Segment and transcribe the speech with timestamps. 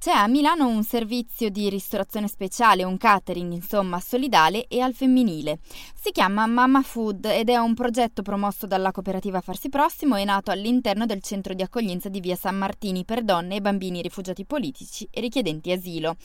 [0.00, 5.58] C'è a Milano un servizio di ristorazione speciale, un catering, insomma, solidale e al femminile.
[5.94, 10.50] Si chiama Mama Food ed è un progetto promosso dalla cooperativa Farsi Prossimo e nato
[10.50, 15.06] all'interno del centro di accoglienza di via San Martini per donne e bambini rifugiati politici
[15.10, 16.16] e richiedenti asilo.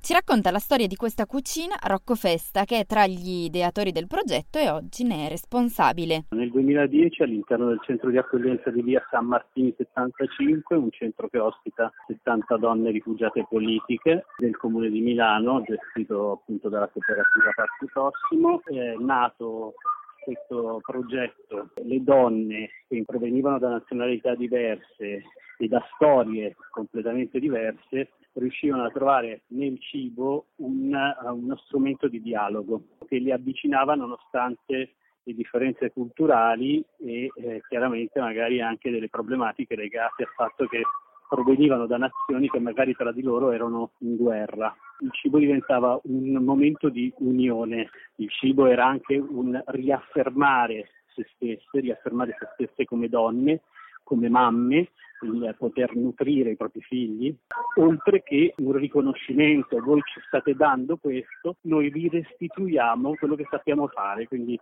[0.00, 4.06] Ci racconta la storia di questa cucina Rocco Festa, che è tra gli ideatori del
[4.06, 6.26] progetto e oggi ne è responsabile.
[6.54, 11.40] Nel 2010 all'interno del centro di accoglienza di via San Martini 75, un centro che
[11.40, 18.62] ospita 70 donne rifugiate politiche del comune di Milano, gestito appunto dalla cooperativa Parco Prossimo.
[18.62, 19.74] È nato
[20.22, 25.24] questo progetto, le donne che provenivano da nazionalità diverse
[25.58, 30.96] e da storie completamente diverse riuscivano a trovare nel cibo un,
[31.32, 38.60] uno strumento di dialogo che li avvicinava nonostante le differenze culturali e eh, chiaramente magari
[38.60, 40.82] anche delle problematiche legate al fatto che
[41.28, 44.74] provenivano da nazioni che magari tra di loro erano in guerra.
[45.00, 51.80] Il cibo diventava un momento di unione, il cibo era anche un riaffermare se stesse,
[51.80, 53.62] riaffermare se stesse come donne,
[54.04, 54.90] come mamme,
[55.22, 57.34] il poter nutrire i propri figli,
[57.76, 63.88] oltre che un riconoscimento, voi ci state dando questo, noi vi restituiamo quello che sappiamo
[63.88, 64.58] fare, quindi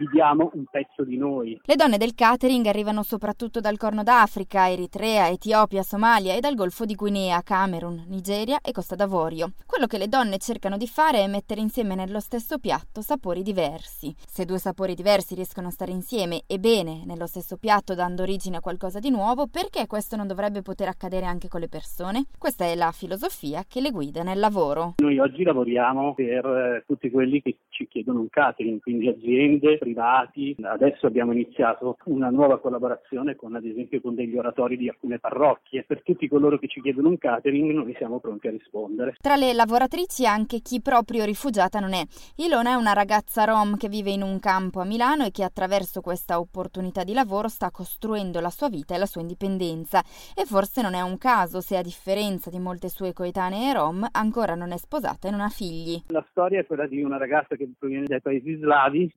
[0.00, 1.60] vi diamo un pezzo di noi.
[1.62, 6.86] Le donne del catering arrivano soprattutto dal Corno d'Africa, Eritrea, Etiopia, Somalia e dal Golfo
[6.86, 9.52] di Guinea, Camerun, Nigeria e Costa d'Avorio.
[9.66, 14.14] Quello che le donne cercano di fare è mettere insieme nello stesso piatto sapori diversi.
[14.26, 18.56] Se due sapori diversi riescono a stare insieme e bene nello stesso piatto dando origine
[18.56, 22.24] a qualcosa di nuovo, perché questo non dovrebbe poter accadere anche con le persone?
[22.38, 24.94] Questa è la filosofia che le guida nel lavoro.
[24.96, 30.56] Noi oggi lavoriamo per eh, tutti quelli che ci chiedono un catering, quindi aziende, privati.
[30.62, 35.84] Adesso abbiamo iniziato una nuova collaborazione con ad esempio con degli oratori di alcune parrocchie.
[35.84, 39.16] Per tutti coloro che ci chiedono un catering noi siamo pronti a rispondere.
[39.20, 42.02] Tra le lavoratrici anche chi proprio rifugiata non è.
[42.36, 46.00] Ilona è una ragazza rom che vive in un campo a Milano e che attraverso
[46.00, 50.02] questa opportunità di lavoro sta costruendo la sua vita e la sua indipendenza.
[50.34, 54.54] E forse non è un caso se a differenza di molte sue coetanee rom ancora
[54.54, 56.00] non è sposata e non ha figli.
[56.08, 59.12] La storia è quella di una ragazza che proviene dai paesi slavi,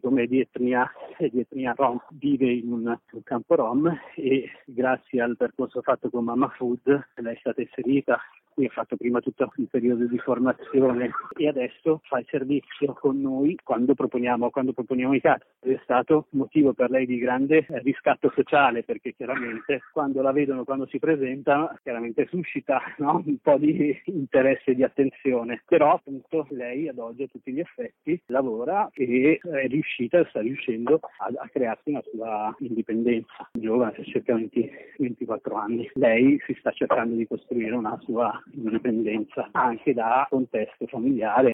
[0.00, 4.50] siccome è di etnia, è di etnia rom, vive in un, un, campo rom e
[4.64, 8.18] grazie al percorso fatto con Mama Food lei è stata inserita
[8.52, 13.20] qui ha fatto prima tutto il periodo di formazione e adesso fa il servizio con
[13.20, 15.44] noi quando proponiamo, quando proponiamo i casi.
[15.60, 20.86] È stato motivo per lei di grande riscatto sociale perché chiaramente quando la vedono, quando
[20.86, 23.22] si presenta, chiaramente suscita no?
[23.24, 25.62] un po' di interesse e di attenzione.
[25.66, 31.00] Però appunto lei ad oggi a tutti gli effetti lavora e è riuscita, sta riuscendo
[31.18, 33.48] a, a crearsi una sua indipendenza.
[33.52, 35.90] Giovane, circa 20, 24 anni.
[35.94, 41.48] Lei si sta cercando di costruire una sua indipendenza anche da contesto familiare.